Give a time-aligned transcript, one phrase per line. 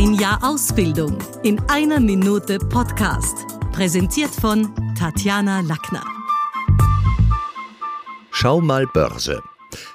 [0.00, 3.34] Ein Jahr Ausbildung in einer Minute Podcast.
[3.72, 6.04] Präsentiert von Tatjana Lackner.
[8.30, 9.42] Schau mal Börse.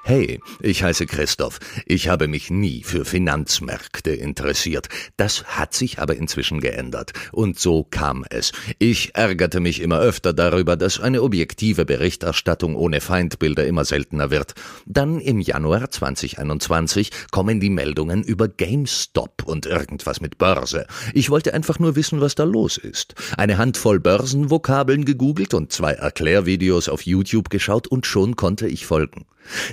[0.06, 1.62] Hey, ich heiße Christoph.
[1.86, 4.90] Ich habe mich nie für Finanzmärkte interessiert.
[5.16, 7.14] Das hat sich aber inzwischen geändert.
[7.32, 8.52] Und so kam es.
[8.80, 14.56] Ich ärgerte mich immer öfter darüber, dass eine objektive Berichterstattung ohne Feindbilder immer seltener wird.
[14.86, 20.86] Dann im Januar 2021 kommen die Meldungen über GameStop und irgendwas mit Börse.
[21.14, 23.16] Ich wollte einfach nur wissen, was da los ist.
[23.38, 29.28] Eine Handvoll Börsenvokabeln gegoogelt und zwei Erklärvideos auf YouTube geschaut und schon konnte ich folgen.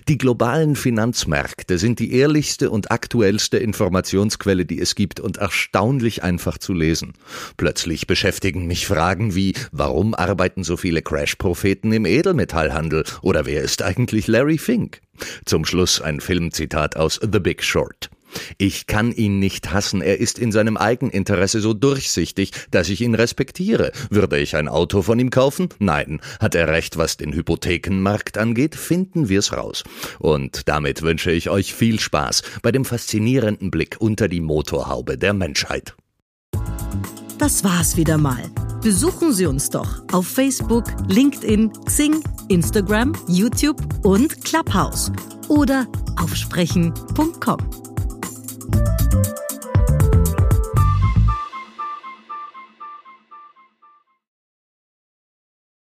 [0.08, 6.58] Die globalen Finanzmärkte sind die ehrlichste und aktuellste Informationsquelle, die es gibt und erstaunlich einfach
[6.58, 7.14] zu lesen.
[7.56, 13.82] Plötzlich beschäftigen mich Fragen wie, warum arbeiten so viele Crash-Propheten im Edelmetallhandel oder wer ist
[13.82, 15.00] eigentlich Larry Fink?
[15.46, 18.10] Zum Schluss ein Filmzitat aus The Big Short.
[18.58, 23.14] Ich kann ihn nicht hassen, er ist in seinem Eigeninteresse so durchsichtig, dass ich ihn
[23.14, 23.92] respektiere.
[24.10, 25.68] Würde ich ein Auto von ihm kaufen?
[25.78, 26.20] Nein.
[26.38, 28.74] Hat er recht, was den Hypothekenmarkt angeht?
[28.74, 29.84] Finden wir's raus.
[30.18, 35.34] Und damit wünsche ich euch viel Spaß bei dem faszinierenden Blick unter die Motorhaube der
[35.34, 35.94] Menschheit.
[37.38, 38.50] Das war's wieder mal.
[38.82, 45.12] Besuchen Sie uns doch auf Facebook, LinkedIn, Xing, Instagram, YouTube und Clubhouse
[45.48, 45.86] oder
[46.16, 47.89] auf sprechen.com.